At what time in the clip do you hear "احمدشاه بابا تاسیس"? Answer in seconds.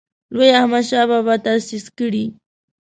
0.59-1.85